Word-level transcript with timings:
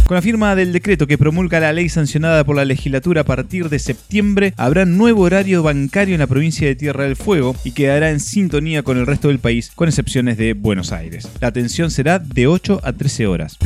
Con 0.06 0.16
la 0.16 0.22
firma 0.22 0.54
del 0.54 0.74
decreto 0.74 1.06
que 1.06 1.16
promulga 1.16 1.60
la 1.60 1.72
ley 1.72 1.88
sancionada 1.88 2.44
por 2.44 2.56
la 2.56 2.66
legislatura 2.66 3.22
a 3.22 3.24
partir 3.24 3.70
de 3.70 3.78
septiembre, 3.78 4.52
habrá 4.58 4.84
nuevo 4.84 5.22
horario 5.22 5.62
bancario 5.62 6.14
en 6.14 6.20
la 6.20 6.26
provincia 6.26 6.68
de 6.68 6.74
Tierra 6.74 7.04
del 7.04 7.16
Fuego 7.16 7.56
y 7.64 7.72
quedará 7.72 8.10
en 8.10 8.20
sintonía 8.20 8.82
con 8.82 8.98
el 8.98 9.06
resto 9.06 9.28
del 9.28 9.38
país, 9.38 9.72
con 9.74 9.88
excepciones 9.88 10.36
de 10.36 10.52
Buenos 10.52 10.92
Aires. 10.92 11.26
La 11.40 11.48
atención 11.48 11.90
será 11.90 12.18
de 12.18 12.46
8 12.46 12.80
a 12.84 12.92
13 12.92 13.26
horas. 13.26 13.56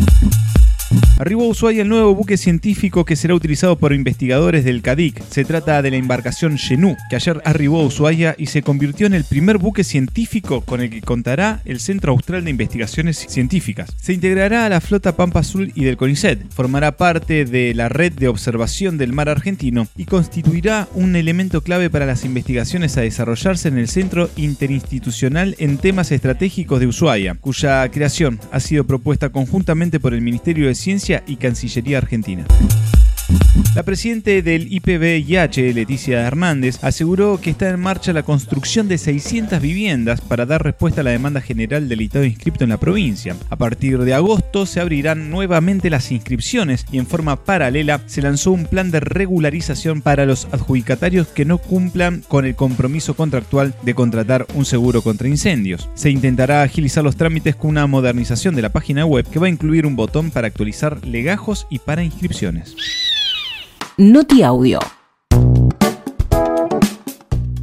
Arribó 1.19 1.45
a 1.45 1.49
Ushuaia 1.49 1.83
el 1.83 1.89
nuevo 1.89 2.15
buque 2.15 2.37
científico 2.37 3.05
que 3.05 3.17
será 3.17 3.35
utilizado 3.35 3.77
por 3.77 3.93
investigadores 3.93 4.65
del 4.65 4.83
CADIC. 4.83 5.23
Se 5.29 5.45
trata 5.45 5.83
de 5.83 5.91
la 5.91 5.97
embarcación 5.97 6.57
Genú, 6.57 6.97
que 7.11 7.17
ayer 7.17 7.43
arribó 7.45 7.81
a 7.81 7.85
Ushuaia 7.85 8.35
y 8.39 8.47
se 8.47 8.63
convirtió 8.63 9.07
en 9.07 9.15
el 9.15 9.25
primer 9.25 9.59
buque 9.59 9.85
científico 9.85 10.61
con 10.63 10.81
el 10.81 10.91
que 10.91 11.03
contará 11.03 11.61
el 11.65 11.81
Centro 11.81 12.13
Austral 12.13 12.45
de 12.45 12.51
Investigaciones 12.51 13.19
Científicas. 13.29 13.91
Se 14.01 14.13
integrará 14.13 14.65
a 14.65 14.69
la 14.69 14.81
flota 14.81 15.17
Pampa 15.17 15.41
Azul 15.41 15.73
y 15.75 15.85
del 15.85 15.97
CONICET, 15.97 16.51
formará 16.51 16.97
parte 16.97 17.45
de 17.45 17.75
la 17.75 17.89
red 17.89 18.13
de 18.13 18.29
observación 18.29 18.97
del 18.97 19.13
mar 19.13 19.29
argentino 19.29 19.89
y 19.97 20.05
constituirá 20.05 20.89
un 20.95 21.17
elemento 21.17 21.63
clave 21.63 21.91
para 21.91 22.07
las 22.07 22.25
investigaciones 22.25 22.97
a 22.97 23.03
desarrollarse 23.03 23.69
en 23.69 23.79
el 23.79 23.89
Centro 23.89 24.31
Interinstitucional 24.37 25.57
en 25.59 25.79
Temas 25.79 26.13
Estratégicos 26.13 26.81
de 26.81 26.87
Ushuaia, 26.87 27.35
cuya 27.35 27.89
creación 27.91 28.41
ha 28.53 28.61
sido 28.61 28.85
propuesta 28.85 29.31
conjuntamente 29.31 30.01
por 30.01 30.15
el 30.15 30.23
Ministerio 30.23 30.69
de 30.69 30.78
Ciencia 30.79 31.25
y 31.27 31.37
Cancillería 31.37 31.99
Argentina. 31.99 32.47
La 33.75 33.83
presidente 33.83 34.43
del 34.43 34.73
IPVIH, 34.73 35.75
Leticia 35.75 36.27
Hernández, 36.27 36.83
aseguró 36.83 37.39
que 37.41 37.51
está 37.51 37.69
en 37.69 37.79
marcha 37.79 38.13
la 38.13 38.23
construcción 38.23 38.89
de 38.89 38.97
600 38.97 39.61
viviendas 39.61 40.21
para 40.21 40.47
dar 40.47 40.65
respuesta 40.65 41.03
a 41.03 41.05
la 41.05 41.11
demanda 41.11 41.41
general 41.41 41.89
del 41.89 42.01
Estado 42.01 42.25
inscripto 42.25 42.65
en 42.65 42.71
la 42.71 42.81
provincia. 42.81 43.37
A 43.51 43.57
partir 43.57 43.99
de 43.99 44.15
agosto 44.15 44.67
se 44.67 44.81
abrirán 44.81 45.31
nuevamente 45.31 45.91
las 45.91 46.11
inscripciones 46.11 46.87
y 46.91 46.99
en 46.99 47.07
forma 47.07 47.45
paralela 47.45 48.01
se 48.07 48.23
lanzó 48.23 48.51
un 48.53 48.65
plan 48.65 48.91
de 48.91 49.01
regularización 49.01 50.01
para 50.01 50.25
los 50.25 50.47
adjudicatarios 50.51 51.29
que 51.29 51.45
no 51.45 51.59
cumplan 51.59 52.23
con 52.27 52.47
el 52.47 52.57
compromiso 52.57 53.15
contractual 53.15 53.75
de 53.83 53.95
contratar 53.95 54.47
un 54.55 54.65
seguro 54.65 55.03
contra 55.03 55.29
incendios. 55.29 55.89
Se 55.95 56.11
intentará 56.11 56.63
agilizar 56.63 57.05
los 57.05 57.17
trámites 57.17 57.55
con 57.55 57.71
una 57.71 57.87
modernización 57.87 58.57
de 58.57 58.63
la 58.63 58.73
página 58.73 59.05
web 59.05 59.29
que 59.31 59.39
va 59.39 59.47
a 59.47 59.51
incluir 59.51 59.87
un 59.87 59.97
botón 59.97 60.31
para 60.31 60.49
actualizar 60.49 61.07
legajos 61.07 61.67
y 61.71 61.79
para 61.79 62.03
inscripciones. 62.03 62.75
Noti 64.01 64.45
Audio. 64.45 64.79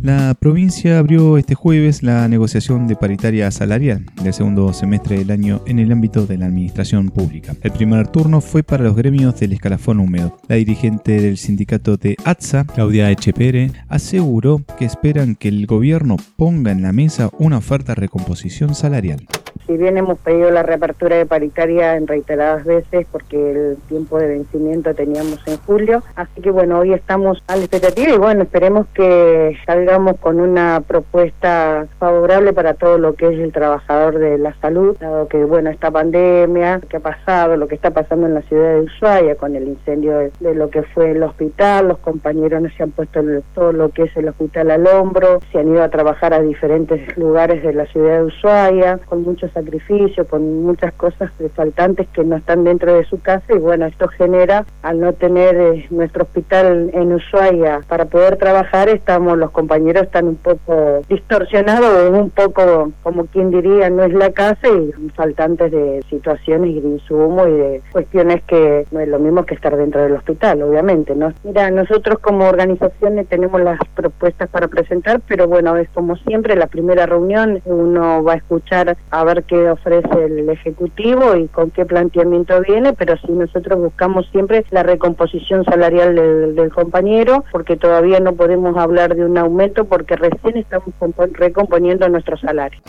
La 0.03 0.35
provincia 0.37 0.99
abrió 0.99 1.37
este 1.37 1.55
jueves 1.55 2.03
la 2.03 2.27
negociación 2.27 2.87
de 2.87 2.97
paritaria 2.97 3.49
salarial 3.51 4.05
del 4.21 4.33
segundo 4.33 4.73
semestre 4.73 5.17
del 5.17 5.31
año 5.31 5.61
en 5.65 5.79
el 5.79 5.93
ámbito 5.93 6.25
de 6.25 6.37
la 6.37 6.47
administración 6.47 7.07
pública. 7.07 7.55
El 7.63 7.71
primer 7.71 8.09
turno 8.09 8.41
fue 8.41 8.63
para 8.63 8.83
los 8.83 8.97
gremios 8.97 9.39
del 9.39 9.53
escalafón 9.53 10.01
húmedo. 10.01 10.37
La 10.49 10.57
dirigente 10.57 11.21
del 11.21 11.37
sindicato 11.37 11.95
de 11.95 12.17
ATSA, 12.25 12.65
Claudia 12.65 13.09
Echepere, 13.11 13.71
aseguró 13.87 14.61
que 14.77 14.83
esperan 14.83 15.35
que 15.35 15.47
el 15.47 15.65
gobierno 15.65 16.17
ponga 16.35 16.71
en 16.73 16.81
la 16.81 16.91
mesa 16.91 17.29
una 17.39 17.59
oferta 17.59 17.93
de 17.93 18.01
recomposición 18.01 18.75
salarial. 18.75 19.25
Si 19.67 19.77
bien 19.77 19.97
hemos 19.97 20.19
pedido 20.19 20.51
la 20.51 20.61
reapertura 20.61 21.17
de 21.17 21.25
paritaria 21.25 21.95
en 21.95 22.05
reiteradas 22.05 22.65
veces 22.65 23.07
porque 23.11 23.51
el 23.51 23.77
tiempo 23.87 24.19
de 24.19 24.27
vencimiento 24.27 24.93
teníamos 24.93 25.39
en 25.47 25.57
julio, 25.57 26.03
así 26.15 26.41
que 26.41 26.51
bueno, 26.51 26.79
hoy 26.79 26.93
estamos 26.93 27.41
a 27.47 27.55
la 27.55 27.63
expectativa 27.63 28.13
y 28.13 28.17
bueno, 28.17 28.43
esperemos 28.43 28.85
que 28.93 29.57
salgamos 29.65 30.17
con 30.19 30.39
una 30.39 30.83
propuesta 30.87 31.87
favorable 31.97 32.53
para 32.53 32.75
todo 32.75 32.99
lo 32.99 33.15
que 33.15 33.27
es 33.27 33.39
el 33.39 33.51
trabajador 33.51 34.19
de 34.19 34.37
la 34.37 34.53
salud, 34.61 34.95
dado 34.99 35.27
que 35.27 35.43
bueno, 35.43 35.71
esta 35.71 35.89
pandemia 35.89 36.79
que 36.87 36.97
ha 36.97 36.99
pasado, 36.99 37.57
lo 37.57 37.67
que 37.67 37.75
está 37.75 37.89
pasando 37.89 38.27
en 38.27 38.35
la 38.35 38.41
ciudad 38.43 38.75
de 38.75 38.81
Ushuaia 38.81 39.35
con 39.35 39.55
el 39.55 39.67
incendio 39.67 40.17
de, 40.39 40.55
lo 40.55 40.69
que 40.69 40.83
fue 40.83 41.11
el 41.11 41.23
hospital, 41.23 41.87
los 41.87 41.97
compañeros 41.99 42.61
no 42.61 42.69
se 42.69 42.83
han 42.83 42.91
puesto 42.91 43.21
todo 43.55 43.71
lo 43.71 43.89
que 43.89 44.03
es 44.03 44.15
el 44.15 44.29
hospital 44.29 44.69
al 44.69 44.85
hombro, 44.85 45.39
se 45.51 45.59
han 45.59 45.69
ido 45.69 45.81
a 45.81 45.89
trabajar 45.89 46.33
a 46.35 46.41
diferentes 46.41 47.17
lugares 47.17 47.63
de 47.63 47.73
la 47.73 47.87
ciudad 47.87 48.19
de 48.19 48.25
Ushuaia 48.25 48.99
con 49.05 49.23
muchos 49.23 49.54
sacrificio, 49.55 50.27
con 50.27 50.63
muchas 50.63 50.93
cosas 50.93 51.31
faltantes 51.55 52.07
que 52.13 52.23
no 52.23 52.35
están 52.35 52.63
dentro 52.63 52.93
de 52.93 53.05
su 53.05 53.19
casa 53.21 53.45
y 53.49 53.57
bueno, 53.57 53.85
esto 53.85 54.07
genera, 54.09 54.65
al 54.83 54.99
no 54.99 55.13
tener 55.13 55.55
eh, 55.55 55.87
nuestro 55.89 56.23
hospital 56.23 56.91
en 56.93 57.13
Ushuaia 57.13 57.79
para 57.87 58.05
poder 58.05 58.35
trabajar, 58.37 58.89
estamos, 58.89 59.37
los 59.37 59.51
compañeros 59.51 60.03
están 60.03 60.27
un 60.27 60.35
poco 60.35 61.01
distorsionados, 61.09 62.11
un 62.11 62.29
poco, 62.29 62.91
como 63.01 63.25
quien 63.27 63.49
diría, 63.49 63.89
no 63.89 64.03
es 64.03 64.13
la 64.13 64.31
casa 64.31 64.67
y 64.67 64.91
faltantes 65.11 65.71
de 65.71 66.03
situaciones 66.09 66.71
y 66.71 66.81
de 66.81 66.89
insumo 66.89 67.47
y 67.47 67.51
de 67.51 67.81
cuestiones 67.91 68.43
que 68.43 68.85
no 68.91 68.99
es 68.99 69.07
lo 69.07 69.19
mismo 69.19 69.45
que 69.45 69.55
estar 69.55 69.75
dentro 69.75 70.03
del 70.03 70.13
hospital, 70.13 70.61
obviamente, 70.61 71.15
¿no? 71.15 71.33
Mira, 71.43 71.71
nosotros 71.71 72.19
como 72.19 72.45
organizaciones 72.47 73.27
tenemos 73.27 73.61
las 73.61 73.79
propuestas 73.95 74.49
para 74.49 74.67
presentar, 74.67 75.21
pero 75.27 75.47
bueno, 75.47 75.77
es 75.77 75.87
como 75.89 76.17
siempre, 76.17 76.55
la 76.55 76.67
primera 76.67 77.05
reunión 77.05 77.61
uno 77.65 78.23
va 78.23 78.33
a 78.33 78.37
escuchar 78.37 78.97
a 79.11 79.23
ver 79.23 79.43
qué 79.47 79.69
ofrece 79.69 80.25
el 80.25 80.49
Ejecutivo 80.49 81.35
y 81.35 81.47
con 81.47 81.71
qué 81.71 81.85
planteamiento 81.85 82.59
viene, 82.61 82.93
pero 82.93 83.15
sí 83.17 83.31
nosotros 83.31 83.79
buscamos 83.79 84.27
siempre 84.31 84.65
la 84.71 84.83
recomposición 84.83 85.63
salarial 85.65 86.15
del, 86.55 86.71
compañero, 86.73 87.45
porque 87.51 87.77
todavía 87.77 88.19
no 88.19 88.33
podemos 88.33 88.75
hablar 88.77 89.15
de 89.15 89.25
un 89.25 89.37
aumento 89.37 89.85
porque 89.85 90.15
recién 90.15 90.57
estamos 90.57 90.93
recomponiendo 91.33 92.07
nuestro 92.09 92.37
salario. 92.37 92.79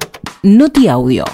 Noti 0.43 0.89
Audio. 0.89 1.25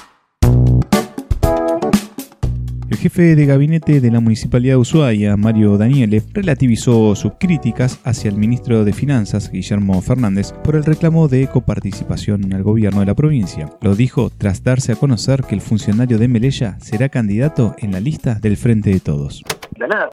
Jefe 3.03 3.35
de 3.35 3.47
gabinete 3.47 4.01
de 4.01 4.13
la 4.13 4.21
Municipalidad 4.21 4.75
de 4.75 4.81
Ushuaia, 4.81 5.37
Mario 5.37 5.77
Daniele, 5.77 6.23
relativizó 6.33 7.17
sus 7.17 7.33
críticas 7.33 8.01
hacia 8.05 8.31
el 8.31 8.37
ministro 8.37 8.85
de 8.85 8.93
Finanzas, 8.93 9.51
Guillermo 9.51 10.01
Fernández, 10.01 10.53
por 10.63 10.77
el 10.77 10.85
reclamo 10.85 11.27
de 11.27 11.49
coparticipación 11.49 12.53
al 12.53 12.63
gobierno 12.63 13.01
de 13.01 13.07
la 13.07 13.17
provincia. 13.17 13.71
Lo 13.81 13.97
dijo 13.97 14.31
tras 14.39 14.63
darse 14.63 14.93
a 14.93 14.95
conocer 14.95 15.43
que 15.43 15.57
el 15.57 15.61
funcionario 15.61 16.17
de 16.17 16.29
Melella 16.29 16.79
será 16.79 17.09
candidato 17.09 17.75
en 17.79 17.91
la 17.91 17.99
lista 17.99 18.37
del 18.41 18.57
Frente 18.57 18.91
de 18.91 19.01
Todos. 19.01 19.43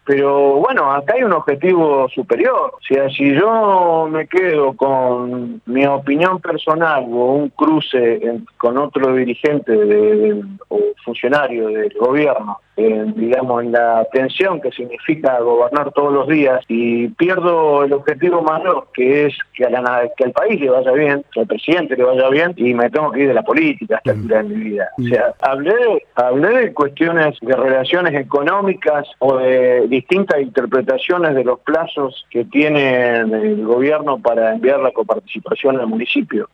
Pero 0.03 0.55
bueno, 0.55 0.91
acá 0.91 1.13
hay 1.16 1.22
un 1.22 1.33
objetivo 1.33 2.09
superior. 2.09 2.73
Si 2.88 3.35
yo 3.35 4.09
me 4.11 4.28
quedo 4.28 4.73
con 4.73 5.61
mi 5.67 5.85
opinión 5.85 6.41
personal 6.41 7.05
o 7.11 7.33
un 7.33 7.49
cruce 7.49 8.19
con 8.57 8.79
otro 8.79 9.13
dirigente 9.13 9.73
o 10.69 10.79
funcionario 11.05 11.67
del 11.67 11.94
gobierno 11.99 12.57
digamos, 13.16 13.63
en 13.63 13.72
la 13.72 14.06
tensión 14.12 14.62
que 14.62 14.72
significa 14.72 15.40
gobernar 15.40 15.91
todos 15.91 16.13
los 16.13 16.28
días 16.28 16.63
y 16.67 17.07
pierdo 17.09 17.84
el 17.84 17.94
objetivo 17.94 18.41
mayor, 18.41 18.88
que 18.94 19.28
es 19.28 19.38
que, 19.53 19.66
a 19.66 19.69
la, 19.69 20.09
que 20.16 20.25
al 20.25 20.31
país 20.31 20.59
le 20.59 20.69
vaya 20.69 20.91
bien, 20.91 21.23
que 21.34 21.41
al 21.41 21.47
presidente 21.47 21.95
le 21.95 22.03
vaya 22.03 22.29
bien 22.29 22.53
y 22.56 22.73
me 22.73 22.90
tengo 22.90 23.12
que 23.12 23.22
ir 23.22 23.28
de 23.28 23.34
la 23.34 23.44
política 23.44 23.97
hasta 23.97 24.12
el 24.12 24.28
de 24.28 24.44
mi 24.44 24.56
vida. 24.56 24.90
O 24.97 25.03
sea, 25.03 25.34
hablé, 25.41 26.06
hablé 26.16 26.50
de 26.50 26.73
cuestiones 26.73 27.38
de 27.41 27.56
relaciones 27.56 28.13
económicas 28.16 29.07
o 29.19 29.38
de 29.38 29.88
distintas 29.88 30.41
interpretaciones 30.41 31.35
de 31.35 31.44
los 31.44 31.59
plazos 31.59 32.25
que 32.29 32.46
tiene 32.46 33.17
el 33.17 33.66
gobierno 33.66 34.19
para 34.19 34.53
enviar 34.53 34.79
la 34.79 34.91
coparticipación 34.91 35.79
al 35.79 35.88
municipio. 35.88 36.47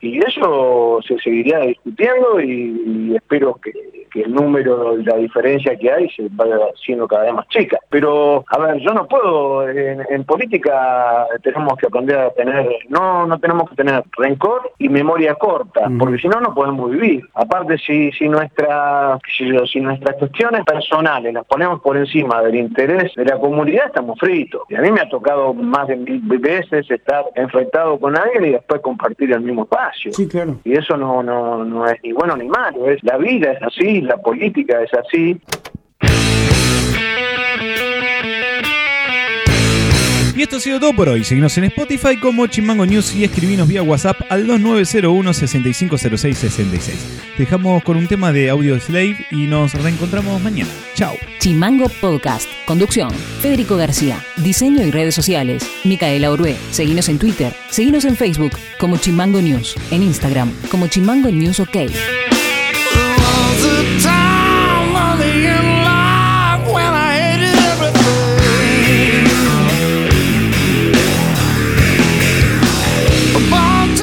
Y 0.00 0.18
eso 0.18 1.00
se 1.06 1.18
seguiría 1.18 1.60
discutiendo 1.60 2.40
y 2.40 3.14
espero 3.16 3.54
que 3.62 3.72
que 4.12 4.22
el 4.22 4.32
número, 4.32 4.96
la 4.98 5.16
diferencia 5.16 5.71
que 5.78 5.92
hay 5.92 6.08
se 6.10 6.28
vaya 6.30 6.56
siendo 6.84 7.06
cada 7.06 7.24
vez 7.24 7.34
más 7.34 7.48
chica. 7.48 7.78
Pero, 7.90 8.44
a 8.48 8.58
ver, 8.58 8.78
yo 8.78 8.92
no 8.92 9.06
puedo, 9.06 9.68
en, 9.68 10.24
política 10.24 11.26
tenemos 11.42 11.76
que 11.76 11.86
aprender 11.86 12.18
a 12.18 12.30
tener, 12.30 12.68
no, 12.88 13.26
no 13.26 13.38
tenemos 13.38 13.68
que 13.70 13.76
tener 13.76 14.02
rencor 14.16 14.70
y 14.78 14.88
memoria 14.88 15.34
corta, 15.34 15.90
porque 15.98 16.18
si 16.18 16.28
no, 16.28 16.40
no 16.40 16.54
podemos 16.54 16.90
vivir. 16.90 17.24
Aparte, 17.34 17.76
si, 17.78 18.12
si, 18.12 18.28
nuestra, 18.28 19.18
si, 19.36 19.50
si 19.66 19.80
nuestras 19.80 20.16
cuestiones 20.16 20.64
personales 20.64 21.34
las 21.34 21.44
ponemos 21.44 21.80
por 21.80 21.96
encima 21.96 22.42
del 22.42 22.54
interés 22.54 23.14
de 23.14 23.24
la 23.24 23.38
comunidad, 23.38 23.86
estamos 23.86 24.18
fritos. 24.18 24.62
Y 24.68 24.74
a 24.74 24.80
mí 24.80 24.90
me 24.90 25.00
ha 25.00 25.08
tocado 25.08 25.52
más 25.54 25.88
de 25.88 25.96
mil 25.96 26.20
veces 26.38 26.90
estar 26.90 27.24
enfrentado 27.34 27.98
con 27.98 28.16
alguien 28.16 28.46
y 28.46 28.50
después 28.50 28.80
compartir 28.80 29.32
el 29.32 29.40
mismo 29.40 29.62
espacio. 29.64 30.12
Sí, 30.12 30.28
claro. 30.28 30.56
Y 30.64 30.76
eso 30.76 30.96
no, 30.96 31.22
no, 31.22 31.64
no 31.64 31.86
es 31.86 31.98
ni 32.02 32.12
bueno 32.12 32.36
ni 32.36 32.46
malo, 32.46 32.88
es 32.88 33.02
la 33.02 33.16
vida 33.16 33.52
es 33.52 33.62
así, 33.62 34.00
la 34.00 34.16
política 34.16 34.82
es 34.82 34.92
así. 34.94 35.40
Y 40.34 40.42
esto 40.42 40.56
ha 40.56 40.60
sido 40.60 40.80
todo 40.80 40.94
por 40.94 41.08
hoy. 41.08 41.24
Seguimos 41.24 41.56
en 41.58 41.64
Spotify 41.64 42.16
como 42.18 42.46
Chimango 42.46 42.86
News 42.86 43.14
y 43.14 43.24
escribinos 43.24 43.68
vía 43.68 43.82
WhatsApp 43.82 44.20
al 44.30 44.46
2901 44.46 45.34
650666. 45.34 46.98
dejamos 47.36 47.82
con 47.82 47.96
un 47.96 48.06
tema 48.06 48.32
de 48.32 48.48
Audio 48.48 48.78
Slave 48.80 49.26
y 49.30 49.46
nos 49.46 49.74
reencontramos 49.74 50.40
mañana. 50.40 50.70
Chao. 50.94 51.14
Chimango 51.38 51.88
Podcast. 52.00 52.48
Conducción. 52.64 53.10
Federico 53.40 53.76
García. 53.76 54.24
Diseño 54.36 54.86
y 54.86 54.90
redes 54.90 55.14
sociales. 55.14 55.68
Micaela 55.84 56.30
Orué. 56.30 56.56
Seguinos 56.70 57.08
en 57.08 57.18
Twitter. 57.18 57.52
Seguinos 57.70 58.04
en 58.04 58.16
Facebook 58.16 58.52
como 58.78 58.96
Chimango 58.96 59.42
News. 59.42 59.76
En 59.90 60.02
Instagram 60.02 60.52
como 60.70 60.86
Chimango 60.86 61.30
News 61.30 61.60
OK. 61.60 61.76